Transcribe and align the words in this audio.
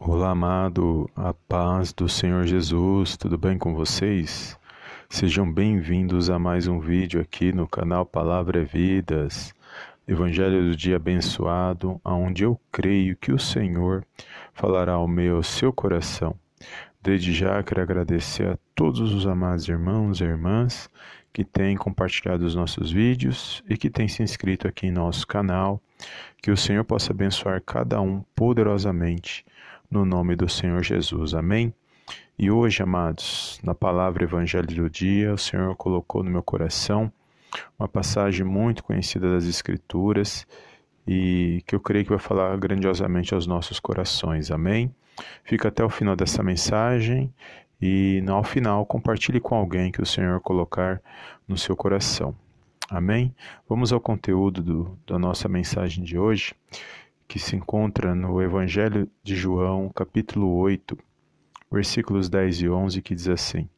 Olá, 0.00 0.30
amado, 0.30 1.10
a 1.16 1.34
paz 1.34 1.92
do 1.92 2.08
Senhor 2.08 2.46
Jesus, 2.46 3.16
tudo 3.16 3.36
bem 3.36 3.58
com 3.58 3.74
vocês? 3.74 4.56
Sejam 5.10 5.52
bem-vindos 5.52 6.30
a 6.30 6.38
mais 6.38 6.68
um 6.68 6.78
vídeo 6.78 7.20
aqui 7.20 7.52
no 7.52 7.66
canal 7.66 8.06
Palavra 8.06 8.62
é 8.62 8.64
Vidas, 8.64 9.52
Evangelho 10.06 10.70
do 10.70 10.76
Dia 10.76 10.96
Abençoado, 10.96 12.00
onde 12.04 12.44
eu 12.44 12.58
creio 12.70 13.16
que 13.16 13.32
o 13.32 13.40
Senhor 13.40 14.06
falará 14.54 14.92
ao 14.92 15.08
meu 15.08 15.42
seu 15.42 15.72
coração. 15.72 16.36
Desde 17.02 17.32
já 17.32 17.60
quero 17.64 17.82
agradecer 17.82 18.52
a 18.52 18.58
todos 18.76 19.12
os 19.12 19.26
amados 19.26 19.68
irmãos 19.68 20.20
e 20.20 20.24
irmãs 20.24 20.88
que 21.32 21.42
têm 21.42 21.76
compartilhado 21.76 22.46
os 22.46 22.54
nossos 22.54 22.92
vídeos 22.92 23.64
e 23.68 23.76
que 23.76 23.90
têm 23.90 24.06
se 24.06 24.22
inscrito 24.22 24.68
aqui 24.68 24.86
em 24.86 24.92
nosso 24.92 25.26
canal. 25.26 25.82
Que 26.40 26.52
o 26.52 26.56
Senhor 26.56 26.84
possa 26.84 27.12
abençoar 27.12 27.60
cada 27.60 28.00
um 28.00 28.22
poderosamente 28.36 29.44
no 29.90 30.04
nome 30.04 30.36
do 30.36 30.48
Senhor 30.48 30.82
Jesus. 30.82 31.34
Amém? 31.34 31.72
E 32.38 32.50
hoje, 32.50 32.82
amados, 32.82 33.58
na 33.62 33.74
palavra 33.74 34.24
Evangelho 34.24 34.66
do 34.66 34.90
Dia, 34.90 35.32
o 35.32 35.38
Senhor 35.38 35.74
colocou 35.76 36.22
no 36.22 36.30
meu 36.30 36.42
coração 36.42 37.10
uma 37.78 37.88
passagem 37.88 38.44
muito 38.44 38.84
conhecida 38.84 39.32
das 39.32 39.44
Escrituras 39.44 40.46
e 41.06 41.62
que 41.66 41.74
eu 41.74 41.80
creio 41.80 42.04
que 42.04 42.10
vai 42.10 42.18
falar 42.18 42.56
grandiosamente 42.58 43.34
aos 43.34 43.46
nossos 43.46 43.80
corações. 43.80 44.50
Amém? 44.50 44.94
Fica 45.42 45.68
até 45.68 45.82
o 45.82 45.88
final 45.88 46.14
dessa 46.14 46.42
mensagem 46.42 47.32
e, 47.80 48.22
ao 48.28 48.44
final, 48.44 48.84
compartilhe 48.84 49.40
com 49.40 49.54
alguém 49.54 49.90
que 49.90 50.02
o 50.02 50.06
Senhor 50.06 50.38
colocar 50.40 51.00
no 51.46 51.56
seu 51.56 51.74
coração. 51.74 52.36
Amém? 52.90 53.34
Vamos 53.68 53.92
ao 53.92 54.00
conteúdo 54.00 54.62
do, 54.62 54.98
da 55.06 55.18
nossa 55.18 55.48
mensagem 55.48 56.04
de 56.04 56.18
hoje 56.18 56.54
que 57.28 57.38
se 57.38 57.54
encontra 57.54 58.14
no 58.14 58.40
Evangelho 58.40 59.06
de 59.22 59.36
João, 59.36 59.90
capítulo 59.90 60.50
8, 60.56 60.96
versículos 61.70 62.30
10 62.30 62.62
e 62.62 62.68
11, 62.70 63.02
que 63.02 63.14
diz 63.14 63.28
assim: 63.28 63.68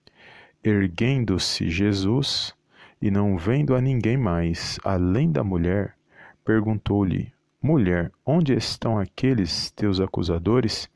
Erguendo-se 0.63 1.69
Jesus 1.69 2.55
e 3.03 3.11
não 3.11 3.37
vendo 3.37 3.75
a 3.75 3.81
ninguém 3.81 4.17
mais 4.17 4.79
além 4.85 5.33
da 5.33 5.43
mulher, 5.43 5.97
perguntou-lhe: 6.45 7.33
Mulher, 7.61 8.13
onde 8.25 8.55
estão 8.55 8.97
aqueles 8.97 9.73
teus 9.73 10.01
acusadores? 10.01 10.89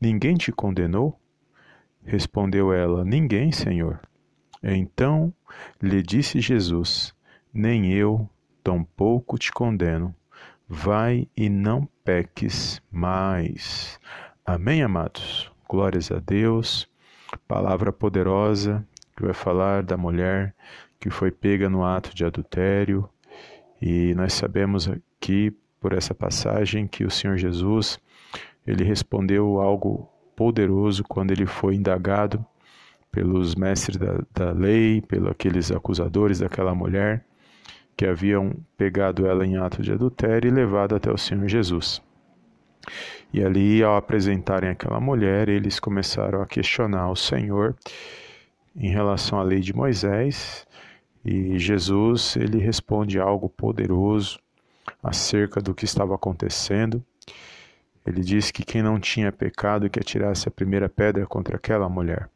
Ninguém 0.00 0.36
te 0.36 0.52
condenou? 0.52 1.18
Respondeu 2.04 2.72
ela: 2.72 3.04
Ninguém, 3.04 3.50
Senhor. 3.50 4.00
Então 4.62 5.34
lhe 5.82 6.00
disse 6.00 6.40
Jesus: 6.40 7.12
Nem 7.52 7.92
eu 7.92 8.30
tampouco 8.62 9.36
te 9.36 9.50
condeno 9.50 10.14
vai 10.68 11.26
e 11.34 11.48
não 11.48 11.88
peques 12.04 12.82
mais. 12.90 13.98
Amém, 14.44 14.82
amados? 14.82 15.50
Glórias 15.68 16.12
a 16.12 16.18
Deus. 16.18 16.86
Palavra 17.46 17.92
poderosa 17.92 18.86
que 19.16 19.24
vai 19.24 19.32
falar 19.32 19.82
da 19.82 19.96
mulher 19.96 20.54
que 21.00 21.10
foi 21.10 21.30
pega 21.30 21.68
no 21.70 21.84
ato 21.84 22.14
de 22.14 22.24
adultério. 22.24 23.08
E 23.80 24.14
nós 24.14 24.34
sabemos 24.34 24.88
aqui 24.88 25.56
por 25.80 25.92
essa 25.92 26.14
passagem 26.14 26.86
que 26.86 27.04
o 27.04 27.10
Senhor 27.10 27.38
Jesus 27.38 27.98
ele 28.66 28.84
respondeu 28.84 29.60
algo 29.60 30.10
poderoso 30.36 31.02
quando 31.04 31.30
ele 31.30 31.46
foi 31.46 31.76
indagado 31.76 32.44
pelos 33.10 33.54
mestres 33.54 33.96
da, 33.96 34.20
da 34.34 34.52
lei, 34.52 35.00
pelos 35.00 35.30
aqueles 35.30 35.70
acusadores 35.70 36.40
daquela 36.40 36.74
mulher 36.74 37.24
que 37.98 38.06
haviam 38.06 38.54
pegado 38.76 39.26
ela 39.26 39.44
em 39.44 39.56
ato 39.56 39.82
de 39.82 39.92
adultério 39.92 40.46
e 40.46 40.54
levado 40.54 40.94
até 40.94 41.10
o 41.10 41.18
Senhor 41.18 41.48
Jesus. 41.48 42.00
E 43.32 43.42
ali, 43.42 43.82
ao 43.82 43.96
apresentarem 43.96 44.70
aquela 44.70 45.00
mulher, 45.00 45.48
eles 45.48 45.80
começaram 45.80 46.40
a 46.40 46.46
questionar 46.46 47.10
o 47.10 47.16
Senhor 47.16 47.74
em 48.76 48.88
relação 48.88 49.40
à 49.40 49.42
lei 49.42 49.58
de 49.58 49.74
Moisés, 49.74 50.64
e 51.24 51.58
Jesus 51.58 52.36
ele 52.36 52.58
responde 52.58 53.18
algo 53.18 53.48
poderoso 53.48 54.38
acerca 55.02 55.60
do 55.60 55.74
que 55.74 55.84
estava 55.84 56.14
acontecendo. 56.14 57.04
Ele 58.06 58.20
disse 58.20 58.52
que 58.52 58.64
quem 58.64 58.80
não 58.80 59.00
tinha 59.00 59.32
pecado 59.32 59.90
que 59.90 59.98
atirasse 59.98 60.46
a 60.46 60.52
primeira 60.52 60.88
pedra 60.88 61.26
contra 61.26 61.56
aquela 61.56 61.88
mulher. 61.88 62.30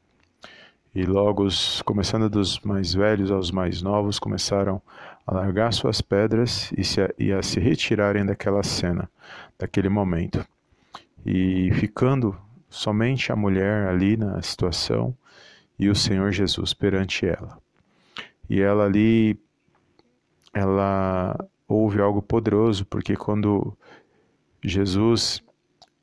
E 0.93 1.05
logo, 1.05 1.47
começando 1.85 2.29
dos 2.29 2.61
mais 2.61 2.93
velhos 2.93 3.31
aos 3.31 3.51
mais 3.53 3.81
novos, 3.81 4.19
começaram 4.19 4.83
a 5.27 5.35
largar 5.35 5.73
suas 5.73 6.01
pedras 6.01 6.73
e, 6.77 6.85
se, 6.85 7.01
e 7.19 7.33
a 7.33 7.43
se 7.43 7.61
retirarem 7.61 8.25
daquela 8.25 8.63
cena, 8.63 9.11
daquele 9.59 9.89
momento. 9.89 10.45
E 11.25 11.71
ficando 11.75 12.37
somente 12.69 13.31
a 13.31 13.37
mulher 13.37 13.89
ali 13.89 14.17
na 14.17 14.41
situação 14.43 15.17
e 15.79 15.89
o 15.89 15.95
Senhor 15.95 16.33
Jesus 16.33 16.75
perante 16.75 17.27
ela. 17.27 17.59
E 18.49 18.61
ela 18.61 18.85
ali, 18.85 19.39
ela 20.53 21.37
ouve 21.69 22.01
algo 22.01 22.21
poderoso, 22.21 22.85
porque 22.87 23.15
quando 23.15 23.77
Jesus, 24.63 25.43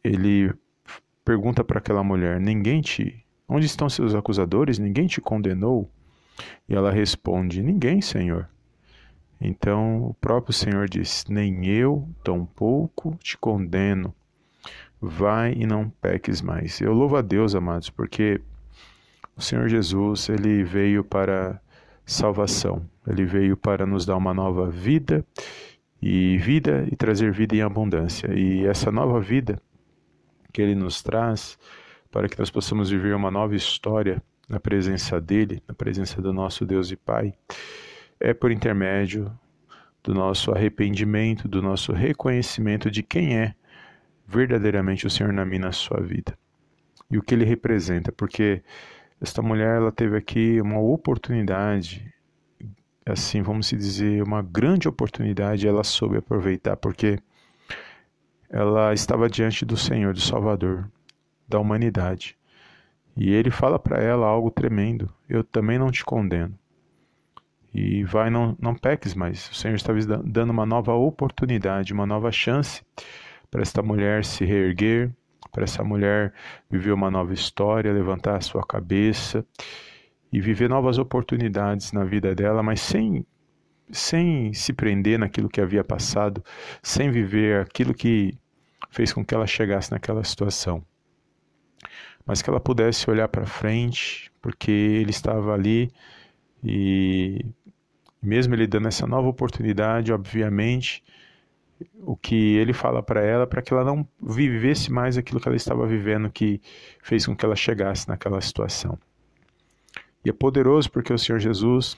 ele 0.03 0.53
pergunta 1.24 1.63
para 1.63 1.80
aquela 1.80 2.03
mulher: 2.03 2.40
Ninguém 2.40 2.81
te 2.81 3.24
Onde 3.50 3.66
estão 3.66 3.90
seus 3.90 4.13
acusadores? 4.13 4.78
Ninguém 4.78 5.07
te 5.07 5.19
condenou? 5.19 5.90
E 6.69 6.75
ela 6.75 6.91
responde: 6.91 7.63
Ninguém, 7.63 8.00
Senhor. 8.00 8.47
Então 9.39 10.03
o 10.03 10.13
próprio 10.16 10.53
Senhor 10.53 10.89
diz: 10.89 11.25
Nem 11.29 11.66
eu, 11.66 12.07
tampouco 12.23 13.17
te 13.22 13.38
condeno. 13.38 14.13
Vai 15.01 15.53
e 15.53 15.66
não 15.66 15.89
peques 15.89 16.41
mais. 16.41 16.81
Eu 16.81 16.94
louvo 16.94 17.16
a 17.16 17.22
Deus, 17.22 17.55
amados, 17.55 17.89
porque 17.89 18.41
o 19.38 19.41
Senhor 19.41 19.69
Jesus, 19.69 20.27
ele 20.27 20.63
veio 20.63 21.03
para 21.03 21.61
salvação. 22.05 22.85
Ele 23.07 23.25
veio 23.25 23.55
para 23.55 23.85
nos 23.85 24.05
dar 24.05 24.17
uma 24.17 24.33
nova 24.33 24.69
vida 24.69 25.25
e 26.01 26.38
vida 26.38 26.85
e 26.91 26.95
trazer 26.95 27.31
vida 27.31 27.56
em 27.56 27.61
abundância. 27.61 28.33
E 28.33 28.66
essa 28.66 28.91
nova 28.91 29.21
vida 29.21 29.61
que 30.51 30.61
ele 30.61 30.75
nos 30.75 31.01
traz, 31.01 31.57
para 32.11 32.27
que 32.27 32.38
nós 32.38 32.50
possamos 32.50 32.89
viver 32.89 33.16
uma 33.16 33.31
nova 33.31 33.56
história 33.56 34.21
na 34.47 34.59
presença 34.59 35.21
dele, 35.21 35.63
na 35.67 35.73
presença 35.73 36.21
do 36.21 36.33
nosso 36.33 36.66
Deus 36.66 36.91
e 36.91 36.95
Pai, 36.95 37.33
é 38.19 38.34
por 38.34 38.52
intermédio 38.52 39.31
do 40.03 40.13
nosso 40.13 40.52
arrependimento, 40.52 41.47
do 41.47 41.62
nosso 41.62 41.91
reconhecimento 41.94 42.90
de 42.90 43.03
quem 43.03 43.38
é 43.38 43.53
verdadeiramente 44.28 45.07
o 45.07 45.09
Senhor 45.09 45.34
na 45.34 45.46
minha 45.46 45.72
sua 45.72 46.00
vida 46.02 46.38
e 47.09 47.18
o 47.18 47.24
que 47.24 47.34
ele 47.34 47.46
representa, 47.46 48.12
porque 48.12 48.62
esta 49.19 49.41
mulher 49.41 49.78
ela 49.78 49.91
teve 49.91 50.16
aqui 50.16 50.62
uma 50.62 50.80
oportunidade, 50.80 52.13
assim 53.06 53.41
vamos 53.41 53.69
dizer, 53.69 54.22
uma 54.24 54.41
grande 54.41 54.88
oportunidade, 54.88 55.68
ela 55.68 55.84
soube 55.84 56.18
aproveitar, 56.18 56.78
porque 56.78 57.18
ela 58.50 58.94
estava 58.94 59.30
diante 59.30 59.66
do 59.66 59.75
Senhor, 59.75 60.13
do 60.13 60.22
Salvador, 60.22 60.90
da 61.47 61.59
humanidade. 61.59 62.38
E 63.18 63.31
ele 63.31 63.51
fala 63.51 63.78
para 63.78 64.01
ela 64.01 64.28
algo 64.28 64.50
tremendo: 64.50 65.12
Eu 65.28 65.44
também 65.44 65.78
não 65.78 65.91
te 65.91 66.06
condeno. 66.06 66.57
E 67.74 68.03
vai, 68.03 68.30
não, 68.30 68.56
não 68.59 68.74
peques 68.75 69.13
mais. 69.13 69.50
O 69.50 69.53
Senhor 69.56 69.75
está 69.75 69.94
dando 70.24 70.50
uma 70.50 70.66
nova 70.66 70.94
oportunidade, 70.94 71.94
uma 71.94 72.06
nova 72.06 72.31
chance 72.31 72.84
para 73.52 73.62
esta 73.62 73.81
mulher 73.81 74.25
se 74.25 74.46
reerguer, 74.46 75.12
para 75.52 75.63
essa 75.63 75.84
mulher 75.84 76.34
viver 76.69 76.91
uma 76.91 77.12
nova 77.12 77.34
história, 77.34 77.94
levantar 77.94 78.38
a 78.38 78.41
sua 78.41 78.66
cabeça 78.66 79.46
e 80.31 80.40
viver 80.40 80.69
novas 80.69 80.97
oportunidades 80.97 81.91
na 81.91 82.03
vida 82.03 82.34
dela, 82.35 82.62
mas 82.63 82.81
sem 82.81 83.25
sem 83.91 84.53
se 84.53 84.72
prender 84.72 85.18
naquilo 85.18 85.50
que 85.50 85.59
havia 85.59 85.84
passado, 85.84 86.44
sem 86.84 87.09
viver 87.09 87.62
aquilo 87.62 87.91
que 87.91 88.38
fez 88.91 89.12
com 89.12 89.25
que 89.25 89.34
ela 89.34 89.47
chegasse 89.47 89.91
naquela 89.91 90.24
situação 90.24 90.86
mas 92.30 92.44
que 92.44 92.50
ela 92.50 92.60
pudesse 92.60 93.10
olhar 93.10 93.27
para 93.27 93.44
frente, 93.44 94.31
porque 94.39 94.69
ele 94.69 95.10
estava 95.10 95.51
ali 95.51 95.92
e 96.63 97.44
mesmo 98.21 98.54
ele 98.54 98.68
dando 98.68 98.88
essa 98.88 99.07
nova 99.07 99.27
oportunidade, 99.27 100.12
obviamente, 100.12 101.04
o 102.01 102.16
que 102.16 102.56
ele 102.57 102.74
fala 102.74 103.01
para 103.01 103.21
ela 103.21 103.48
para 103.48 103.62
que 103.62 103.74
ela 103.74 103.86
não 103.86 104.07
vivesse 104.21 104.92
mais 104.92 105.18
aquilo 105.18 105.39
que 105.39 105.48
ela 105.48 105.56
estava 105.56 105.88
vivendo 105.88 106.30
que 106.30 106.62
fez 107.01 107.25
com 107.25 107.36
que 107.36 107.45
ela 107.45 107.56
chegasse 107.56 108.07
naquela 108.07 108.42
situação. 108.42 108.98
E 110.24 110.30
é 110.30 110.33
poderoso 110.33 110.92
porque 110.92 111.13
o 111.13 111.18
Senhor 111.18 111.39
Jesus 111.39 111.98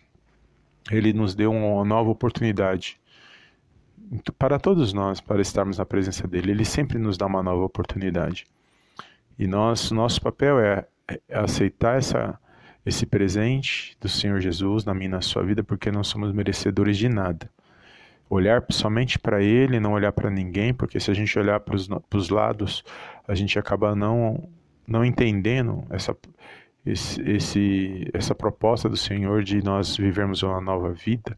ele 0.91 1.13
nos 1.13 1.35
deu 1.35 1.51
uma 1.51 1.83
nova 1.83 2.09
oportunidade 2.09 2.99
para 4.37 4.59
todos 4.59 4.93
nós 4.93 5.21
para 5.21 5.41
estarmos 5.41 5.77
na 5.77 5.85
presença 5.85 6.27
dele. 6.27 6.51
Ele 6.51 6.65
sempre 6.65 6.97
nos 6.97 7.17
dá 7.17 7.25
uma 7.25 7.41
nova 7.41 7.63
oportunidade. 7.63 8.45
E 9.37 9.47
nós, 9.47 9.91
nosso 9.91 10.21
papel 10.21 10.59
é, 10.59 10.85
é 11.07 11.37
aceitar 11.37 11.97
essa, 11.97 12.37
esse 12.85 13.05
presente 13.05 13.95
do 14.01 14.09
Senhor 14.09 14.39
Jesus 14.39 14.83
na 14.85 14.93
minha 14.93 15.09
na 15.09 15.21
sua 15.21 15.43
vida, 15.43 15.63
porque 15.63 15.91
não 15.91 16.03
somos 16.03 16.31
merecedores 16.31 16.97
de 16.97 17.07
nada. 17.09 17.49
olhar 18.29 18.63
somente 18.69 19.19
para 19.19 19.43
Ele, 19.43 19.79
não 19.79 19.91
olhar 19.91 20.13
para 20.13 20.29
ninguém, 20.29 20.73
porque 20.73 20.99
se 20.99 21.11
a 21.11 21.13
gente 21.13 21.37
olhar 21.37 21.59
para 21.59 21.75
os 21.75 22.29
lados, 22.29 22.83
a 23.27 23.35
gente 23.35 23.59
acaba 23.59 23.93
não, 23.93 24.47
não 24.87 25.03
entendendo 25.03 25.83
essa, 25.89 26.15
esse, 26.85 27.21
esse, 27.29 28.09
essa 28.13 28.33
proposta 28.33 28.87
do 28.87 28.95
Senhor 28.95 29.43
de 29.43 29.61
nós 29.61 29.97
vivermos 29.97 30.43
uma 30.43 30.61
nova 30.61 30.93
vida, 30.93 31.37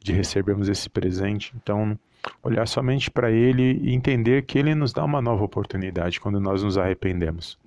de 0.00 0.12
recebermos 0.12 0.68
esse 0.68 0.88
presente. 0.88 1.52
Então, 1.62 1.98
olhar 2.42 2.66
somente 2.66 3.10
para 3.10 3.30
Ele 3.30 3.78
e 3.82 3.94
entender 3.94 4.42
que 4.46 4.58
Ele 4.58 4.74
nos 4.74 4.92
dá 4.92 5.04
uma 5.04 5.20
nova 5.20 5.44
oportunidade 5.44 6.18
quando 6.18 6.40
nós 6.40 6.62
nos 6.62 6.78
arrependemos. 6.78 7.58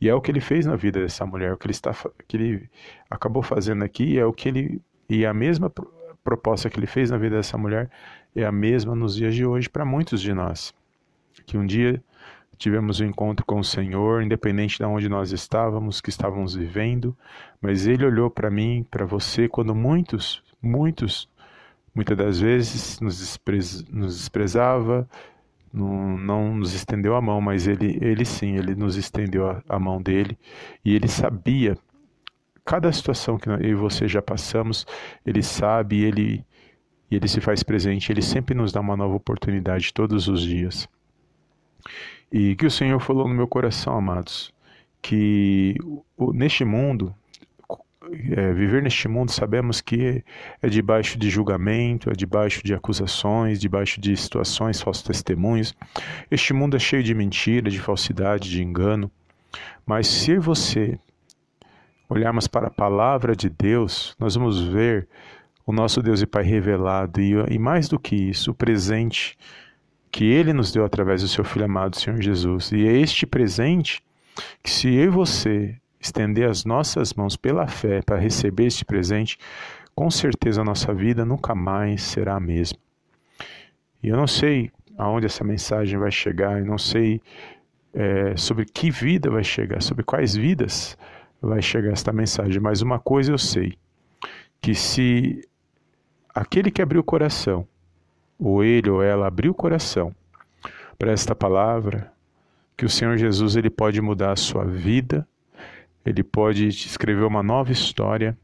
E 0.00 0.08
é 0.08 0.14
o 0.14 0.20
que 0.20 0.30
ele 0.30 0.40
fez 0.40 0.66
na 0.66 0.76
vida 0.76 1.00
dessa 1.00 1.26
mulher, 1.26 1.52
o 1.52 1.56
que 1.56 1.66
ele 1.66 1.72
está 1.72 1.92
que 2.26 2.36
ele 2.36 2.70
acabou 3.10 3.42
fazendo 3.42 3.84
aqui 3.84 4.18
é 4.18 4.24
o 4.24 4.32
que 4.32 4.48
ele 4.48 4.82
e 5.08 5.26
a 5.26 5.34
mesma 5.34 5.70
proposta 6.22 6.70
que 6.70 6.78
ele 6.78 6.86
fez 6.86 7.10
na 7.10 7.18
vida 7.18 7.36
dessa 7.36 7.58
mulher 7.58 7.90
é 8.34 8.44
a 8.44 8.52
mesma 8.52 8.94
nos 8.94 9.16
dias 9.16 9.34
de 9.34 9.44
hoje 9.44 9.68
para 9.68 9.84
muitos 9.84 10.20
de 10.20 10.32
nós. 10.32 10.72
Que 11.44 11.58
um 11.58 11.66
dia 11.66 12.02
tivemos 12.56 13.00
um 13.00 13.06
encontro 13.06 13.44
com 13.44 13.58
o 13.58 13.64
Senhor, 13.64 14.22
independente 14.22 14.78
de 14.78 14.84
onde 14.84 15.08
nós 15.08 15.32
estávamos, 15.32 16.00
que 16.00 16.10
estávamos 16.10 16.54
vivendo, 16.54 17.16
mas 17.60 17.86
ele 17.86 18.04
olhou 18.04 18.30
para 18.30 18.50
mim, 18.50 18.86
para 18.90 19.06
você, 19.06 19.48
quando 19.48 19.74
muitos, 19.74 20.42
muitos, 20.62 21.28
muitas 21.94 22.16
das 22.16 22.38
vezes 22.38 23.00
nos, 23.00 23.40
nos 23.90 24.18
desprezava, 24.18 25.08
não, 25.72 26.18
não, 26.18 26.54
nos 26.54 26.74
estendeu 26.74 27.14
a 27.14 27.20
mão, 27.20 27.40
mas 27.40 27.66
ele, 27.66 27.98
ele 28.00 28.24
sim, 28.24 28.56
ele 28.56 28.74
nos 28.74 28.96
estendeu 28.96 29.48
a, 29.48 29.62
a 29.68 29.78
mão 29.78 30.02
dele. 30.02 30.38
E 30.84 30.94
ele 30.94 31.08
sabia 31.08 31.78
cada 32.64 32.92
situação 32.92 33.38
que 33.38 33.48
eu 33.48 33.60
e 33.60 33.74
você 33.74 34.06
já 34.08 34.20
passamos, 34.22 34.86
ele 35.24 35.42
sabe, 35.42 36.02
ele 36.04 36.44
e 37.10 37.16
ele 37.16 37.26
se 37.26 37.40
faz 37.40 37.62
presente, 37.62 38.12
ele 38.12 38.22
sempre 38.22 38.54
nos 38.54 38.70
dá 38.70 38.80
uma 38.80 38.96
nova 38.96 39.16
oportunidade 39.16 39.92
todos 39.92 40.28
os 40.28 40.42
dias. 40.42 40.88
E 42.32 42.54
que 42.54 42.66
o 42.66 42.70
Senhor 42.70 43.00
falou 43.00 43.26
no 43.26 43.34
meu 43.34 43.48
coração, 43.48 43.96
amados, 43.96 44.54
que 45.02 45.74
neste 46.32 46.64
mundo 46.64 47.12
é, 48.30 48.52
viver 48.52 48.82
neste 48.82 49.06
mundo 49.08 49.30
sabemos 49.30 49.80
que 49.80 50.24
é 50.62 50.68
debaixo 50.68 51.18
de 51.18 51.28
julgamento, 51.28 52.08
é 52.08 52.14
debaixo 52.14 52.62
de 52.64 52.72
acusações, 52.72 53.60
debaixo 53.60 54.00
de 54.00 54.16
situações, 54.16 54.80
falsos 54.80 55.02
testemunhos. 55.02 55.74
Este 56.30 56.54
mundo 56.54 56.76
é 56.76 56.78
cheio 56.78 57.02
de 57.02 57.14
mentira, 57.14 57.70
de 57.70 57.78
falsidade, 57.78 58.48
de 58.48 58.62
engano. 58.62 59.10
Mas 59.84 60.06
se 60.06 60.38
você 60.38 60.98
olharmos 62.08 62.46
para 62.46 62.68
a 62.68 62.70
palavra 62.70 63.36
de 63.36 63.50
Deus, 63.50 64.16
nós 64.18 64.34
vamos 64.34 64.60
ver 64.62 65.06
o 65.66 65.72
nosso 65.72 66.02
Deus 66.02 66.22
e 66.22 66.26
Pai 66.26 66.42
revelado 66.42 67.20
e, 67.20 67.32
e 67.50 67.58
mais 67.58 67.86
do 67.86 67.98
que 67.98 68.16
isso, 68.16 68.50
o 68.50 68.54
presente 68.54 69.36
que 70.10 70.24
Ele 70.24 70.52
nos 70.52 70.72
deu 70.72 70.84
através 70.84 71.20
do 71.22 71.28
Seu 71.28 71.44
Filho 71.44 71.66
amado, 71.66 71.96
Senhor 71.96 72.20
Jesus. 72.20 72.72
E 72.72 72.86
é 72.86 72.96
este 72.96 73.26
presente 73.26 74.02
que 74.62 74.70
se 74.70 74.88
eu 74.88 75.04
e 75.04 75.08
você 75.08 75.79
estender 76.00 76.48
as 76.48 76.64
nossas 76.64 77.12
mãos 77.12 77.36
pela 77.36 77.66
fé 77.66 78.00
para 78.00 78.16
receber 78.16 78.66
este 78.66 78.84
presente, 78.84 79.38
com 79.94 80.10
certeza 80.10 80.62
a 80.62 80.64
nossa 80.64 80.94
vida 80.94 81.24
nunca 81.24 81.54
mais 81.54 82.02
será 82.02 82.36
a 82.36 82.40
mesma. 82.40 82.78
E 84.02 84.08
eu 84.08 84.16
não 84.16 84.26
sei 84.26 84.72
aonde 84.96 85.26
essa 85.26 85.44
mensagem 85.44 85.98
vai 85.98 86.10
chegar, 86.10 86.58
eu 86.58 86.64
não 86.64 86.78
sei 86.78 87.20
é, 87.92 88.36
sobre 88.36 88.64
que 88.64 88.90
vida 88.90 89.30
vai 89.30 89.44
chegar, 89.44 89.82
sobre 89.82 90.04
quais 90.04 90.34
vidas 90.34 90.96
vai 91.40 91.60
chegar 91.60 91.92
esta 91.92 92.12
mensagem, 92.12 92.60
mas 92.60 92.82
uma 92.82 92.98
coisa 92.98 93.32
eu 93.32 93.38
sei: 93.38 93.76
que 94.60 94.74
se 94.74 95.46
aquele 96.34 96.70
que 96.70 96.82
abriu 96.82 97.00
o 97.00 97.04
coração, 97.04 97.66
ou 98.38 98.64
ele 98.64 98.88
ou 98.88 99.02
ela 99.02 99.26
abriu 99.26 99.52
o 99.52 99.54
coração 99.54 100.14
para 100.98 101.12
esta 101.12 101.34
palavra, 101.34 102.12
que 102.76 102.84
o 102.84 102.88
Senhor 102.88 103.16
Jesus 103.18 103.56
ele 103.56 103.68
pode 103.68 104.00
mudar 104.00 104.32
a 104.32 104.36
sua 104.36 104.64
vida 104.64 105.26
ele 106.04 106.22
pode 106.22 106.68
escrever 106.68 107.24
uma 107.24 107.42
nova 107.42 107.72
história 107.72 108.36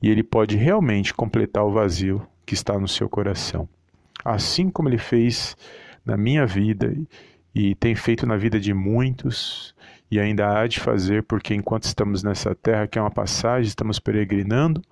e 0.00 0.10
ele 0.10 0.22
pode 0.22 0.56
realmente 0.56 1.14
completar 1.14 1.64
o 1.64 1.72
vazio 1.72 2.26
que 2.44 2.54
está 2.54 2.78
no 2.78 2.88
seu 2.88 3.08
coração. 3.08 3.68
Assim 4.24 4.70
como 4.70 4.88
ele 4.88 4.98
fez 4.98 5.56
na 6.04 6.16
minha 6.16 6.46
vida 6.46 6.94
e 7.54 7.74
tem 7.74 7.94
feito 7.94 8.26
na 8.26 8.36
vida 8.36 8.58
de 8.58 8.72
muitos 8.74 9.74
e 10.10 10.20
ainda 10.20 10.58
há 10.58 10.66
de 10.66 10.78
fazer, 10.78 11.22
porque 11.22 11.54
enquanto 11.54 11.84
estamos 11.84 12.22
nessa 12.22 12.54
terra, 12.54 12.86
que 12.86 12.98
é 12.98 13.02
uma 13.02 13.10
passagem, 13.10 13.68
estamos 13.68 13.98
peregrinando, 13.98 14.82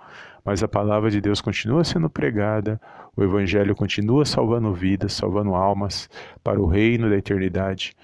mas 0.43 0.62
a 0.62 0.69
palavra 0.69 1.11
de 1.11 1.20
Deus 1.20 1.41
continua 1.43 1.85
sendo 1.85 2.08
pregada, 2.08 2.81
o 3.14 3.23
Evangelho 3.23 3.76
continua 3.76 4.25
salvando 4.25 4.73
vidas, 4.73 5.12
salvando 5.12 5.55
almas 5.55 6.08
para 6.43 6.58
o 6.58 6.67
reino 6.67 7.11
da 7.11 7.17
eternidade. 7.19 7.94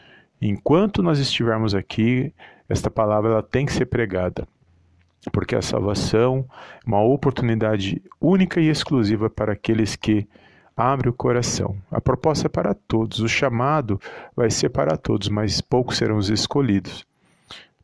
Enquanto 0.40 1.02
nós 1.02 1.18
estivermos 1.18 1.74
aqui, 1.74 2.34
esta 2.68 2.90
palavra 2.90 3.32
ela 3.32 3.42
tem 3.42 3.66
que 3.66 3.72
ser 3.72 3.86
pregada, 3.86 4.46
porque 5.32 5.54
a 5.54 5.62
salvação 5.62 6.44
é 6.84 6.88
uma 6.88 7.02
oportunidade 7.02 8.02
única 8.20 8.60
e 8.60 8.68
exclusiva 8.68 9.30
para 9.30 9.52
aqueles 9.52 9.96
que 9.96 10.26
abrem 10.76 11.10
o 11.10 11.14
coração. 11.14 11.76
A 11.90 12.00
proposta 12.00 12.46
é 12.46 12.50
para 12.50 12.74
todos, 12.74 13.20
o 13.20 13.28
chamado 13.28 14.00
vai 14.34 14.50
ser 14.50 14.68
para 14.68 14.96
todos, 14.96 15.28
mas 15.28 15.60
poucos 15.60 15.96
serão 15.96 16.16
os 16.16 16.28
escolhidos. 16.28 17.06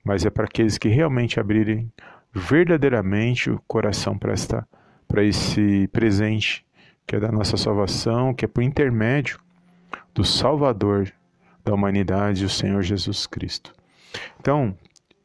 Mas 0.05 0.27
é 0.27 0.31
para 0.31 0.45
aqueles 0.45 0.77
que 0.77 0.89
realmente 0.89 1.41
abrirem 1.41 1.91
verdadeiramente 2.35 3.51
o 3.51 3.61
coração 3.67 4.19
para 4.19 4.33
esta 4.33 4.67
para 5.07 5.23
esse 5.23 5.87
presente 5.89 6.65
que 7.07 7.17
é 7.17 7.21
da 7.21 7.31
nossa 7.31 7.59
salvação, 7.59 8.33
que 8.33 8.47
é 8.47 8.49
por 8.49 8.63
intermédio 8.63 9.39
do 10.15 10.25
Salvador 10.25 11.13
da 11.63 11.75
humanidade, 11.75 12.45
o 12.45 12.49
Senhor 12.49 12.83
Jesus 12.83 13.27
Cristo. 13.27 13.75
Então, 14.41 14.77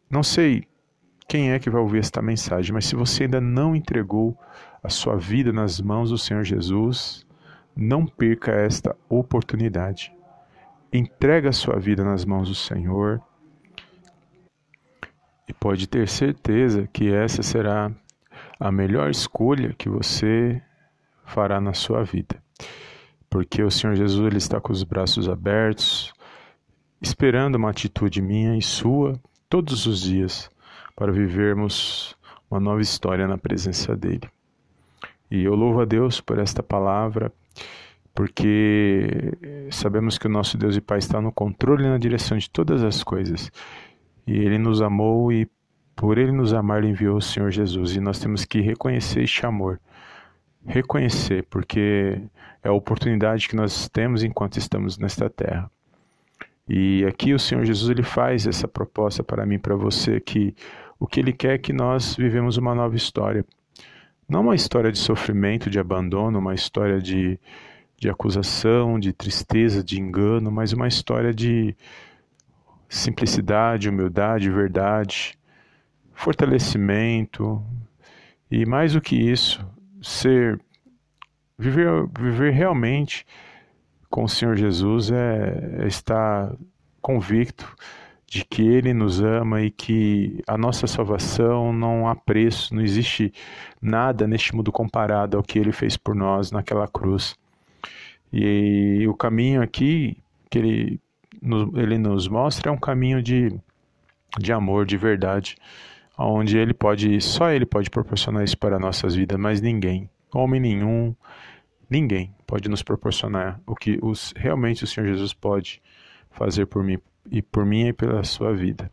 não 0.10 0.24
sei 0.24 0.64
quem 1.28 1.52
é 1.52 1.60
que 1.60 1.70
vai 1.70 1.82
ouvir 1.82 2.00
esta 2.00 2.22
mensagem, 2.22 2.74
mas 2.74 2.86
se 2.86 2.96
você 2.96 3.24
ainda 3.24 3.42
não 3.42 3.76
entregou 3.76 4.38
a 4.82 4.90
sua 4.90 5.18
vida 5.18 5.52
nas 5.52 5.82
mãos 5.82 6.10
do 6.10 6.18
Senhor 6.18 6.44
Jesus, 6.44 7.26
não 7.76 8.06
perca 8.06 8.52
esta 8.52 8.96
oportunidade. 9.10 10.14
Entrega 10.92 11.50
a 11.50 11.54
sua 11.54 11.78
vida 11.78 12.04
nas 12.04 12.24
mãos 12.24 12.48
do 12.48 12.56
Senhor 12.56 13.22
e 15.48 15.54
pode 15.54 15.88
ter 15.88 16.08
certeza 16.08 16.88
que 16.88 17.12
essa 17.12 17.44
será 17.44 17.92
a 18.60 18.72
melhor 18.72 19.10
escolha 19.10 19.74
que 19.78 19.90
você 19.90 20.62
fará 21.26 21.60
na 21.60 21.74
sua 21.74 22.04
vida. 22.04 22.42
Porque 23.30 23.62
o 23.62 23.70
Senhor 23.70 23.96
Jesus 23.96 24.26
ele 24.26 24.38
está 24.38 24.60
com 24.60 24.72
os 24.72 24.84
braços 24.84 25.28
abertos, 25.28 26.14
esperando 27.02 27.56
uma 27.56 27.70
atitude 27.70 28.22
minha 28.22 28.58
e 28.58 28.62
sua 28.62 29.20
todos 29.50 29.86
os 29.86 30.02
dias 30.02 30.50
para 30.96 31.12
vivermos 31.12 32.16
uma 32.50 32.60
nova 32.60 32.82
história 32.82 33.28
na 33.28 33.38
presença 33.38 33.96
dele. 33.96 34.30
E 35.30 35.44
eu 35.44 35.56
louvo 35.56 35.82
a 35.82 35.86
Deus 35.86 36.22
por 36.22 36.40
esta 36.40 36.64
palavra, 36.64 37.32
porque 38.16 39.34
sabemos 39.70 40.18
que 40.18 40.26
o 40.26 40.30
nosso 40.30 40.58
Deus 40.58 40.76
e 40.76 40.82
Pai 40.82 40.98
está 40.98 41.22
no 41.22 41.32
controle 41.32 41.84
e 41.84 41.90
na 41.90 41.98
direção 41.98 42.38
de 42.38 42.50
todas 42.50 42.84
as 42.84 43.04
coisas. 43.04 43.52
E 44.26 44.34
ele 44.34 44.58
nos 44.58 44.82
amou 44.82 45.32
e 45.32 45.48
por 45.96 46.18
ele 46.18 46.32
nos 46.32 46.54
amar, 46.54 46.80
ele 46.80 46.92
enviou 46.92 47.18
o 47.18 47.22
Senhor 47.22 47.52
Jesus. 47.52 47.96
E 47.96 48.00
nós 48.00 48.20
temos 48.20 48.46
que 48.46 48.62
reconhecer 48.62 49.24
este 49.24 49.46
amor. 49.46 49.80
Reconhecer, 50.66 51.46
porque 51.50 52.22
é 52.64 52.70
a 52.70 52.74
oportunidade 52.74 53.48
que 53.48 53.56
nós 53.56 53.90
temos 53.90 54.24
enquanto 54.24 54.58
estamos 54.58 54.98
nesta 54.98 55.30
terra. 55.30 55.70
E 56.68 57.06
aqui 57.06 57.34
o 57.34 57.40
Senhor 57.40 57.64
Jesus 57.64 57.90
ele 57.90 58.04
faz 58.04 58.46
essa 58.46 58.68
proposta 58.68 59.24
para 59.24 59.46
mim, 59.46 59.58
para 59.58 59.76
você, 59.76 60.20
que 60.20 60.54
o 61.00 61.08
que 61.08 61.20
ele 61.20 61.32
quer 61.32 61.56
é 61.56 61.58
que 61.58 61.72
nós 61.72 62.16
vivemos 62.16 62.58
uma 62.58 62.76
nova 62.76 62.96
história. 62.96 63.46
Não 64.28 64.42
uma 64.42 64.56
história 64.56 64.92
de 64.92 64.98
sofrimento, 64.98 65.70
de 65.70 65.80
abandono, 65.80 66.40
uma 66.40 66.54
história 66.54 67.00
de, 67.00 67.40
de 67.98 68.10
acusação, 68.10 69.00
de 69.00 69.14
tristeza, 69.14 69.84
de 69.84 70.00
engano, 70.00 70.52
mas 70.52 70.74
uma 70.74 70.88
história 70.88 71.34
de 71.34 71.76
simplicidade, 72.90 73.90
humildade, 73.90 74.50
verdade, 74.50 75.38
fortalecimento 76.14 77.64
e 78.50 78.66
mais 78.66 78.94
do 78.94 79.02
que 79.02 79.16
isso, 79.16 79.66
ser 80.02 80.60
viver, 81.58 82.08
viver 82.20 82.52
realmente 82.52 83.26
com 84.10 84.24
o 84.24 84.30
Senhor 84.30 84.56
Jesus 84.56 85.12
é, 85.12 85.82
é 85.84 85.88
estar 85.88 86.54
convicto 87.02 87.76
de 88.26 88.44
que 88.44 88.62
Ele 88.62 88.94
nos 88.94 89.22
ama 89.22 89.62
e 89.62 89.72
que 89.72 90.44
a 90.46 90.58
nossa 90.58 90.86
salvação 90.86 91.72
não 91.72 92.08
há 92.08 92.16
preço, 92.16 92.76
não 92.76 92.82
existe 92.82 93.34
nada 93.82 94.28
neste 94.28 94.54
mundo 94.54 94.72
comparado 94.72 95.38
ao 95.38 95.44
que 95.44 95.58
Ele 95.58 95.72
fez 95.72 95.96
por 95.96 96.14
nós 96.14 96.52
naquela 96.52 96.88
cruz. 96.88 97.36
E, 98.32 99.06
o 99.08 99.14
caminho 99.14 99.62
aqui 99.62 100.18
que 100.50 100.60
Ele 100.60 101.02
nos, 101.42 101.74
ele 101.76 101.98
nos 101.98 102.28
mostra 102.28 102.70
é 102.70 102.74
um 102.74 102.78
caminho 102.78 103.24
de, 103.24 103.58
de 104.38 104.52
amor, 104.52 104.86
de 104.86 104.98
verdade, 104.98 105.56
onde 106.18 106.58
Ele 106.58 106.74
pode, 106.74 107.22
só 107.22 107.50
Ele 107.50 107.66
pode 107.66 107.90
proporcionar 107.90 108.44
isso 108.44 108.58
para 108.58 108.78
nossas 108.78 109.16
vidas, 109.16 109.40
mas 109.40 109.62
ninguém, 109.62 110.10
homem 110.34 110.60
nenhum, 110.60 111.16
ninguém 111.90 112.36
pode 112.48 112.70
nos 112.70 112.82
proporcionar, 112.82 113.60
o 113.68 113.76
que 113.76 114.00
os, 114.02 114.34
realmente 114.36 114.86
o 114.86 114.88
Senhor 114.88 115.06
Jesus 115.08 115.34
pode 115.34 115.82
fazer 116.32 116.66
por 116.66 116.84
mim 116.84 116.98
e 117.30 117.42
por 117.42 117.66
mim 117.66 117.88
e 117.88 117.94
pela 117.94 118.24
sua 118.24 118.54
vida. 118.54 118.90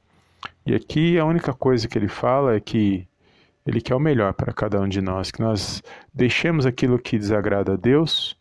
E 0.67 0.75
aqui 0.75 1.19
a 1.19 1.25
única 1.25 1.55
coisa 1.55 1.87
que 1.87 1.97
ele 1.97 2.09
fala 2.09 2.57
é 2.57 2.61
que 2.61 3.07
ele 3.67 3.81
quer 3.81 3.95
o 3.95 4.01
melhor 4.01 4.35
para 4.35 4.53
cada 4.53 4.81
um 4.81 4.89
de 4.89 5.01
nós, 5.01 5.31
que 5.31 5.41
nós 5.41 5.83
deixemos 6.13 6.67
aquilo 6.67 6.99
que 6.99 7.19
desagrada 7.19 7.75
a 7.75 7.77
Deus 7.77 8.37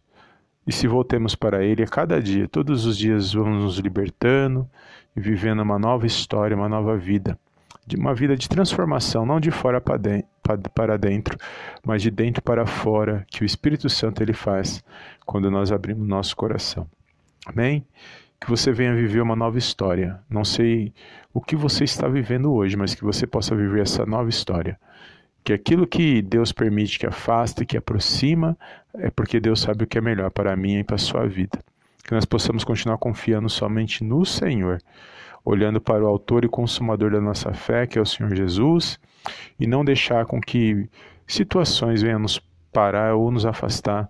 e 0.65 0.71
se 0.71 0.87
voltemos 0.87 1.35
para 1.35 1.63
Ele 1.63 1.83
a 1.83 1.87
cada 1.87 2.21
dia. 2.21 2.47
Todos 2.47 2.85
os 2.85 2.97
dias 2.97 3.33
vamos 3.33 3.63
nos 3.63 3.77
libertando 3.77 4.67
e 5.15 5.21
vivendo 5.21 5.61
uma 5.61 5.77
nova 5.77 6.05
história, 6.05 6.55
uma 6.55 6.69
nova 6.69 6.97
vida. 6.97 7.37
De 7.85 7.95
uma 7.97 8.13
vida 8.13 8.35
de 8.35 8.47
transformação, 8.47 9.25
não 9.25 9.39
de 9.39 9.51
fora 9.51 9.81
para 10.73 10.97
dentro, 10.97 11.37
mas 11.85 12.01
de 12.01 12.11
dentro 12.11 12.41
para 12.41 12.65
fora, 12.65 13.25
que 13.29 13.43
o 13.43 13.45
Espírito 13.45 13.89
Santo 13.89 14.21
ele 14.21 14.33
faz 14.33 14.83
quando 15.25 15.49
nós 15.49 15.71
abrimos 15.71 16.07
nosso 16.07 16.35
coração. 16.35 16.87
Amém? 17.45 17.85
Que 18.39 18.49
você 18.49 18.71
venha 18.71 18.93
viver 18.93 19.21
uma 19.21 19.35
nova 19.35 19.57
história. 19.57 20.19
Não 20.29 20.43
sei 20.43 20.93
o 21.33 21.41
que 21.41 21.55
você 21.55 21.85
está 21.85 22.07
vivendo 22.07 22.53
hoje, 22.53 22.75
mas 22.75 22.93
que 22.93 23.03
você 23.03 23.25
possa 23.25 23.55
viver 23.55 23.81
essa 23.81 24.05
nova 24.05 24.29
história 24.29 24.77
que 25.43 25.51
aquilo 25.51 25.85
que 25.85 26.21
Deus 26.21 26.51
permite 26.51 26.97
que 26.97 27.05
afasta, 27.05 27.65
que 27.65 27.75
aproxima, 27.75 28.57
é 28.93 29.09
porque 29.09 29.39
Deus 29.39 29.59
sabe 29.59 29.83
o 29.83 29.87
que 29.87 29.97
é 29.97 30.01
melhor 30.01 30.31
para 30.31 30.55
mim 30.55 30.79
e 30.79 30.83
para 30.83 30.95
a 30.95 30.99
sua 30.99 31.27
vida. 31.27 31.59
Que 32.03 32.13
nós 32.13 32.25
possamos 32.25 32.63
continuar 32.63 32.97
confiando 32.97 33.49
somente 33.49 34.03
no 34.03 34.25
Senhor, 34.25 34.79
olhando 35.43 35.81
para 35.81 36.03
o 36.03 36.07
autor 36.07 36.45
e 36.45 36.49
consumador 36.49 37.11
da 37.11 37.21
nossa 37.21 37.53
fé, 37.53 37.85
que 37.85 37.97
é 37.97 38.01
o 38.01 38.05
Senhor 38.05 38.33
Jesus, 38.35 38.99
e 39.59 39.67
não 39.67 39.83
deixar 39.83 40.25
com 40.25 40.39
que 40.39 40.87
situações 41.27 42.01
venham 42.01 42.19
nos 42.19 42.39
parar 42.71 43.15
ou 43.15 43.31
nos 43.31 43.45
afastar, 43.45 44.09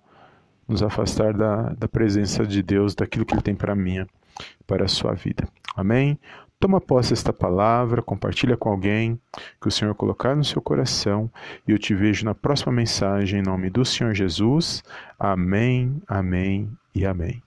nos 0.67 0.81
afastar 0.81 1.33
da, 1.33 1.73
da 1.73 1.87
presença 1.87 2.45
de 2.45 2.61
Deus, 2.61 2.95
daquilo 2.95 3.25
que 3.25 3.33
Ele 3.33 3.41
tem 3.41 3.55
para 3.55 3.75
mim, 3.75 4.05
para 4.65 4.85
a 4.85 4.87
sua 4.87 5.13
vida. 5.13 5.47
Amém? 5.75 6.19
Toma 6.59 6.79
posse 6.79 7.09
desta 7.09 7.33
palavra, 7.33 8.01
compartilha 8.01 8.55
com 8.55 8.69
alguém 8.69 9.19
que 9.59 9.67
o 9.67 9.71
Senhor 9.71 9.93
colocar 9.95 10.33
no 10.33 10.45
seu 10.45 10.61
coração 10.61 11.29
e 11.67 11.71
eu 11.71 11.77
te 11.77 11.93
vejo 11.93 12.23
na 12.23 12.33
próxima 12.33 12.71
mensagem 12.71 13.41
em 13.41 13.43
nome 13.43 13.69
do 13.69 13.83
Senhor 13.83 14.13
Jesus. 14.13 14.81
Amém, 15.19 16.01
amém 16.07 16.71
e 16.95 17.05
amém. 17.05 17.43